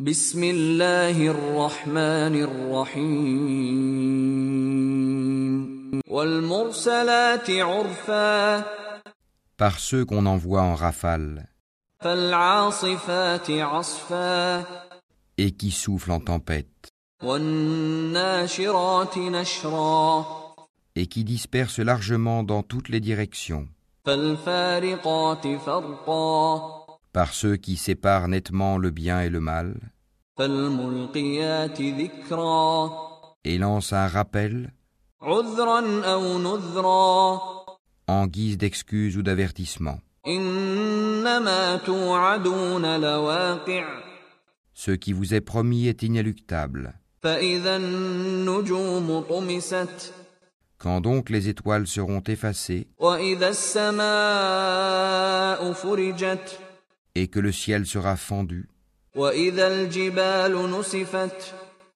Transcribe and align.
بسم 0.00 0.43
الله 0.43 1.27
الرحمن 1.27 2.35
الرحيم 2.43 3.11
والمرسلات 6.07 7.49
عرفا 7.49 8.63
par 9.57 9.79
ceux 9.79 10.05
qu'on 10.05 10.25
envoie 10.25 10.61
en 10.61 10.75
rafale 10.75 11.45
فالعاصفات 11.99 13.51
عصفا 13.51 14.65
et 15.37 15.51
qui 15.51 15.71
soufflent 15.71 16.11
en 16.13 16.21
tempête 16.21 16.87
والناشرات 17.23 19.17
نشرا 19.17 20.25
et 20.95 21.07
qui 21.07 21.25
dispersent 21.25 21.79
largement 21.79 22.43
dans 22.43 22.63
toutes 22.63 22.87
les 22.87 23.01
directions 23.01 23.67
فالفارقات 24.05 25.47
فرقا 25.65 26.81
par 27.13 27.33
ceux 27.33 27.57
qui 27.57 27.75
séparent 27.75 28.27
nettement 28.29 28.77
le 28.77 28.89
bien 28.89 29.21
et 29.21 29.29
le 29.29 29.39
mal 29.41 29.75
فالملقيات 29.81 29.81
ذكرا 29.81 29.89
et 33.43 33.57
lance 33.57 33.93
un 33.93 34.07
rappel. 34.07 34.73
en 38.07 38.27
guise 38.27 38.57
d'excuse 38.57 39.17
ou 39.17 39.21
d'avertissement. 39.21 39.99
Ce 44.73 44.91
qui 44.91 45.13
vous 45.13 45.33
est 45.33 45.41
promis 45.41 45.87
est 45.87 46.03
inéluctable. 46.03 46.93
Quand 50.77 51.01
donc 51.01 51.29
les 51.29 51.49
étoiles 51.49 51.85
seront 51.87 52.23
effacées. 52.27 52.87
et 57.13 57.27
que 57.27 57.39
le 57.39 57.51
ciel 57.51 57.85
sera 57.85 58.15
fendu, 58.15 58.69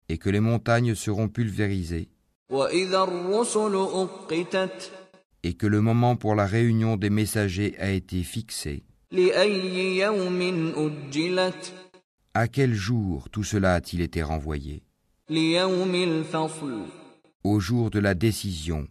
et 0.10 0.18
que 0.18 0.30
les 0.30 0.40
montagnes 0.40 0.96
seront 0.96 1.28
pulvérisées 1.28 2.08
وإذا 2.50 3.04
الرسل 3.04 3.76
أقتت 3.76 4.92
et 5.44 5.54
que 5.54 5.68
le 5.68 5.82
moment 5.82 6.16
pour 6.16 6.36
la 6.36 6.46
réunion 6.46 6.98
des 6.98 7.10
messagers 7.10 7.76
a 7.80 7.92
été 7.92 8.24
fixé, 8.24 8.84
لأي 9.12 9.98
يوم 9.98 10.74
أجلت 10.76 11.74
à 12.34 12.48
quel 12.48 12.74
jour 12.74 13.30
tout 13.30 13.44
cela 13.44 13.76
a-t-il 13.76 14.02
été 14.02 14.24
renvoyé 14.24 14.82
ليوم 15.30 15.96
الفصل 15.96 16.86
Au 17.44 17.60
jour 17.60 17.90
de 17.90 18.00
la 18.00 18.16
décision, 18.16 18.88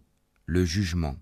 le 0.46 0.64
jugement. 0.64 1.16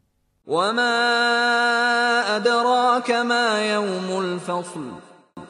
وما 0.46 2.36
أدراك 2.36 3.10
ما 3.10 3.74
يوم 3.74 4.20
الفصل 4.20 4.90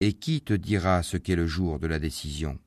Et 0.04 0.14
qui 0.14 0.42
te 0.42 0.54
dira 0.56 1.04
ce 1.04 1.16
qu'est 1.16 1.36
le 1.36 1.46
jour 1.46 1.78
de 1.78 1.86
la 1.86 2.00
décision? 2.00 2.58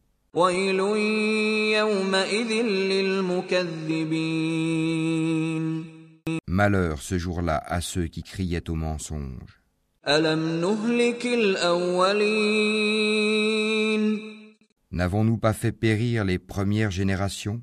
Malheur 6.46 7.02
ce 7.02 7.18
jour-là 7.18 7.60
à 7.66 7.80
ceux 7.80 8.06
qui 8.06 8.22
criaient 8.22 8.70
au 8.70 8.76
mensonge. 8.76 9.60
N'avons-nous 14.92 15.38
pas 15.38 15.52
fait 15.52 15.72
périr 15.72 16.24
les 16.24 16.38
premières 16.38 16.92
générations? 16.92 17.60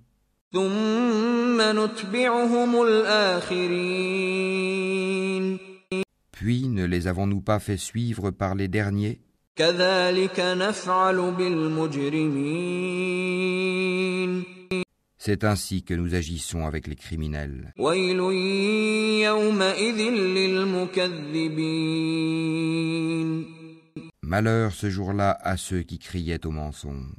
Puis 6.32 6.68
ne 6.68 6.86
les 6.86 7.08
avons-nous 7.08 7.40
pas 7.42 7.60
fait 7.60 7.78
suivre 7.78 8.32
par 8.32 8.56
les 8.56 8.68
derniers? 8.68 9.22
C'est 15.18 15.44
ainsi 15.44 15.84
que 15.84 15.94
nous 15.94 16.16
agissons 16.16 16.66
avec 16.66 16.88
les 16.88 16.96
criminels. 16.96 17.74
Malheur 24.24 24.72
ce 24.72 24.90
jour-là 24.90 25.38
à 25.44 25.58
ceux 25.58 25.82
qui 25.84 26.00
criaient 26.00 26.46
au 26.46 26.52
mensonge. 26.52 27.12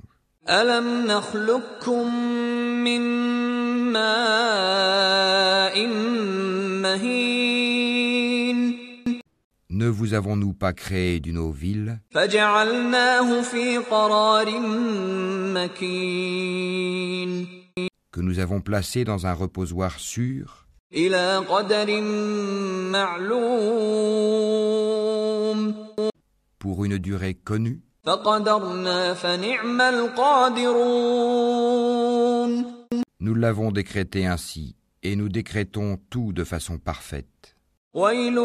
Ne 9.82 9.88
vous 9.88 10.15
avons-nous 10.15 10.53
pas 10.53 10.72
créé 10.72 11.19
d'une 11.19 11.38
eau 11.38 11.50
ville 11.50 11.98
que 18.12 18.20
nous 18.20 18.38
avons 18.38 18.60
placé 18.60 19.03
dans 19.03 19.26
un 19.26 19.32
reposoir 19.32 19.98
sûr 19.98 20.69
pour 26.60 26.84
une 26.84 26.99
durée 26.99 27.34
connue 27.34 27.82
Nous 33.19 33.34
l'avons 33.34 33.72
décrété 33.72 34.26
ainsi 34.26 34.76
et 35.03 35.16
nous 35.16 35.28
décrétons 35.28 35.99
tout 36.09 36.32
de 36.32 36.44
façon 36.44 36.78
parfaite. 36.78 37.51
ويل 37.94 38.38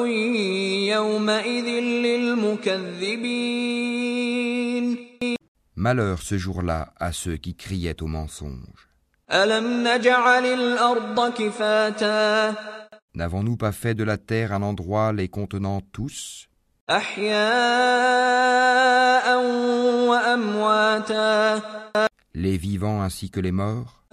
يومئذ 0.93 1.67
للمكذبين 2.07 3.53
Malheur 5.77 6.23
ce 6.23 6.37
jour-là 6.39 6.93
à 7.01 7.13
ceux 7.13 7.37
qui 7.37 7.55
criaient 7.57 8.03
au 8.03 8.07
mensonge. 8.07 8.89
ألم 9.33 9.89
نجعل 9.89 10.47
الأرض 10.47 11.33
كفاتا 11.33 12.55
N'avons-nous 13.15 13.57
pas 13.57 13.73
fait 13.73 13.95
de 13.95 14.05
la 14.05 14.17
terre 14.17 14.53
un 14.53 14.63
endroit 14.63 15.13
les 15.13 15.29
contenant 15.29 15.81
tous, 15.93 16.49
أحياء 16.91 17.33
وأمواتا 20.09 21.61
les 22.38 22.56
vivants 22.56 23.02
ainsi 23.02 23.32
que 23.32 23.40
les 23.40 23.52
morts. 23.52 24.04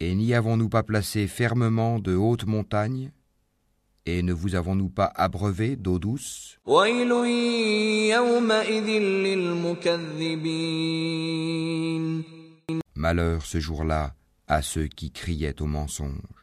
Et 0.00 0.14
n'y 0.16 0.34
avons-nous 0.34 0.68
pas 0.68 0.82
placé 0.82 1.28
fermement 1.28 2.00
de 2.00 2.16
hautes 2.16 2.46
montagnes? 2.46 3.12
Et 4.04 4.22
ne 4.22 4.32
vous 4.32 4.56
avons-nous 4.56 4.88
pas 4.88 5.12
abreuvé 5.14 5.76
d'eau 5.76 6.00
douce? 6.00 6.58
Malheur 12.96 13.42
ce 13.44 13.60
jour-là 13.60 14.14
à 14.48 14.62
ceux 14.62 14.86
qui 14.86 15.12
criaient 15.12 15.60
au 15.62 15.66
mensonge. 15.66 16.37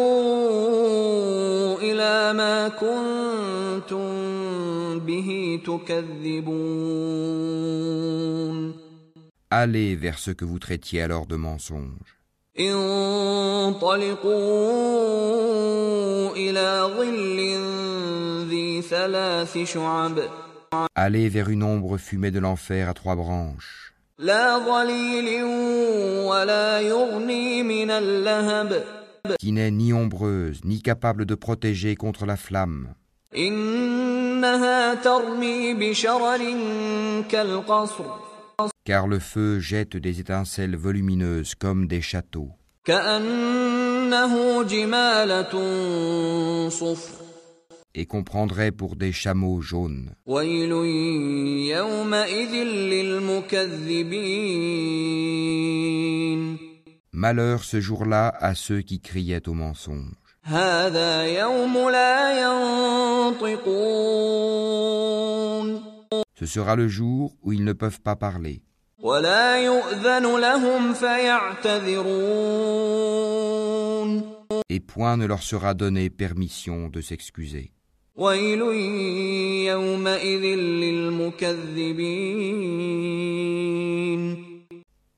انطلقوا 0.00 1.78
إلى 1.78 2.32
ما 2.32 2.68
كنتم 2.68 4.08
به 5.00 5.60
تكذبون 5.66 7.30
Allez 9.52 9.96
vers 9.96 10.18
ce 10.20 10.30
que 10.30 10.44
vous 10.44 10.60
traitiez 10.60 11.02
alors 11.02 11.26
de 11.26 11.36
mensonge. 11.36 12.16
انطلقوا 14.50 16.30
إلى 16.36 16.90
ظل 16.96 17.38
ذي 18.48 18.82
ثلاث 18.82 19.58
شعب 19.58 20.20
Allez 20.96 21.28
vers 21.28 21.48
une 21.48 21.64
ombre 21.64 21.96
fumée 21.98 22.30
de 22.30 22.38
l'enfer 22.38 22.88
à 22.88 22.94
trois 22.94 23.16
branches, 23.16 23.92
qui 29.39 29.51
n'est 29.51 29.71
ni 29.71 29.91
ombreuse 29.91 30.61
ni 30.63 30.81
capable 30.81 31.25
de 31.25 31.35
protéger 31.35 31.95
contre 31.95 32.25
la 32.25 32.37
flamme. 32.37 32.93
Car 38.85 39.07
le 39.07 39.19
feu 39.19 39.59
jette 39.59 39.97
des 39.97 40.19
étincelles 40.21 40.77
volumineuses 40.77 41.55
comme 41.55 41.87
des 41.87 42.01
châteaux 42.01 42.51
et 47.95 48.05
qu'on 48.05 48.23
prendrait 48.23 48.71
pour 48.71 48.97
des 48.97 49.13
chameaux 49.13 49.61
jaunes. 49.61 50.13
Malheur 57.13 57.63
ce 57.63 57.79
jour-là 57.79 58.27
à 58.39 58.53
ceux 58.53 58.81
qui 58.81 58.99
criaient 58.99 59.47
au 59.47 59.53
mensonge. 59.53 60.11
Ce 66.37 66.45
sera 66.45 66.75
le 66.75 66.87
jour 66.89 67.33
où 67.41 67.53
ils 67.53 67.63
ne 67.63 67.73
peuvent 67.73 68.01
pas 68.01 68.17
parler. 68.17 68.61
Et 74.69 74.79
point 74.79 75.17
ne 75.17 75.25
leur 75.25 75.43
sera 75.43 75.73
donné 75.73 76.09
permission 76.09 76.89
de 76.89 77.01
s'excuser. 77.01 77.71
ويل 78.16 78.60
يومئذ 79.70 80.44
للمكذبين 80.82 81.90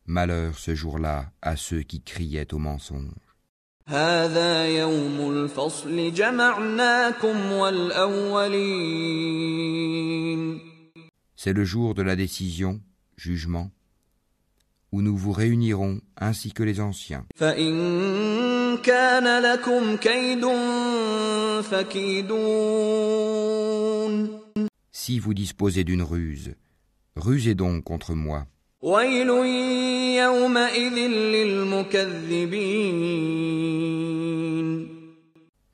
Malheur 0.06 0.58
ce 0.58 0.74
jour-là 0.74 1.30
à 1.40 1.56
ceux 1.56 1.82
qui 1.82 2.02
criaient 2.02 2.52
au 2.52 2.58
mensonge. 2.58 3.14
هذا 3.88 4.66
يوم 4.66 5.30
الفصل 5.30 6.12
جمعناكم 6.12 7.52
والأولين 7.52 8.72
C'est 11.34 11.52
le 11.52 11.64
jour 11.64 11.94
de 11.94 12.02
la 12.02 12.14
décision, 12.14 12.80
jugement, 13.16 13.70
où 14.92 15.02
nous 15.02 15.16
vous 15.16 15.32
réunirons 15.32 16.00
ainsi 16.16 16.52
que 16.52 16.62
les 16.62 16.78
anciens. 16.80 17.24
فإن 17.36 18.78
كان 18.84 19.42
لكم 19.42 19.96
كيد 19.96 20.44
فكيدون 20.44 20.95
Si 24.91 25.19
vous 25.19 25.33
disposez 25.33 25.83
d'une 25.83 26.01
ruse, 26.01 26.55
rusez 27.15 27.55
donc 27.55 27.83
contre 27.83 28.13
moi. 28.13 28.45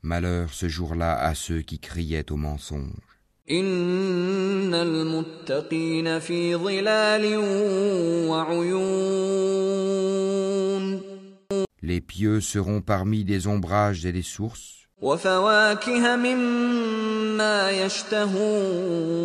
Malheur 0.02 0.52
ce 0.52 0.68
jour-là 0.68 1.18
à 1.18 1.34
ceux 1.34 1.62
qui 1.62 1.78
criaient 1.78 2.30
au 2.30 2.36
mensonge. 2.36 3.14
Les 11.82 12.00
pieux 12.00 12.40
seront 12.40 12.80
parmi 12.80 13.24
des 13.24 13.46
ombrages 13.46 14.06
et 14.06 14.12
des 14.12 14.22
sources. 14.22 14.83
وفواكه 15.03 16.15
مما 16.15 17.71
يشتهون 17.71 19.19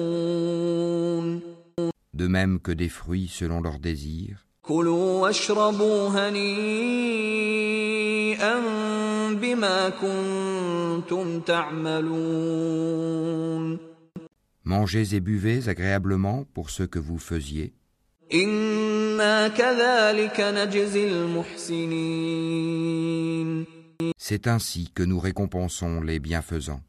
de 2.14 2.26
même 2.28 2.60
que 2.60 2.70
des 2.72 2.88
fruits 2.88 3.28
selon 3.28 3.60
leurs 3.60 3.78
désirs. 3.80 4.38
كلوا 4.62 5.20
واشربوا 5.20 6.08
هنيئا 6.08 7.34
بما 9.30 9.88
كنتم 9.88 11.40
تعملون 11.40 13.14
Mangez 14.66 15.14
et 15.14 15.20
buvez 15.20 15.68
agréablement 15.68 16.46
pour 16.54 16.70
ce 16.70 16.84
que 16.84 16.98
vous 16.98 17.18
faisiez. 17.18 17.72
إنا 18.34 19.48
كذلك 19.48 20.40
نجزي 20.40 21.08
المحسنين 21.08 22.84
C'est 24.17 24.47
ainsi 24.47 24.91
que 24.93 25.03
nous 25.03 25.19
récompensons 25.19 26.01
les 26.01 26.19
bienfaisants. 26.19 26.81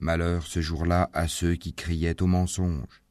Malheur 0.00 0.46
ce 0.46 0.60
jour-là 0.60 1.10
à 1.12 1.28
ceux 1.28 1.54
qui 1.54 1.72
criaient 1.72 2.20
au 2.20 2.26
mensonge. 2.26 3.02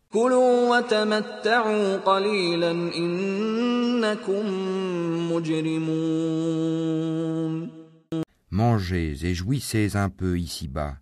Mangez 8.52 9.26
et 9.26 9.34
jouissez 9.34 9.96
un 9.96 10.10
peu 10.10 10.40
ici-bas. 10.40 10.98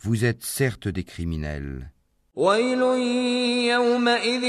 Vous 0.00 0.24
êtes 0.24 0.42
certes 0.42 0.88
des 0.88 1.04
criminels. 1.04 1.90
ويل 2.35 2.81
يومئذ 3.71 4.45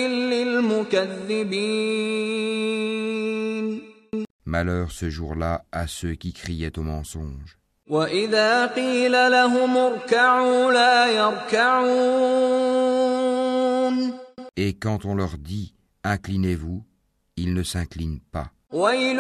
للمكذبين 2.73 3.83
Malheur 4.45 4.91
ce 4.93 5.09
jour-là 5.09 5.65
à 5.73 5.87
ceux 5.87 6.15
qui 6.15 6.33
criaient 6.33 6.79
au 6.79 6.83
mensonge. 6.83 7.57
وإذا 7.87 8.67
قيل 8.67 9.13
لهم 9.13 9.77
اركعوا 9.77 10.73
لا 10.73 11.07
يركعون 11.07 12.03
Et 14.57 14.75
quand 14.75 15.05
on 15.05 15.15
leur 15.15 15.39
dit 15.39 15.75
Inclinez-vous, 16.05 16.83
ils 17.37 17.55
ne 17.55 17.63
s'inclinent 17.63 18.21
pas. 18.33 18.51
ويل 18.73 19.19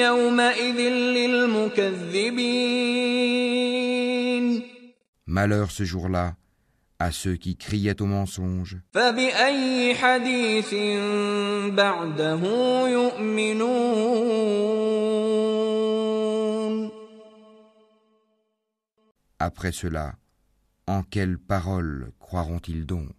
يومئذ 0.00 0.80
للمكذبين 3.34 4.62
Malheur 5.26 5.70
ce 5.70 5.84
jour-là 5.84 6.34
à 6.99 7.11
ceux 7.11 7.37
qui 7.37 7.55
criaient 7.55 8.01
au 8.01 8.05
mensonge. 8.05 8.77
Après 19.41 19.71
cela, 19.71 20.15
en 20.87 21.03
quelles 21.03 21.37
paroles 21.37 22.11
croiront-ils 22.19 22.85
donc? 22.85 23.18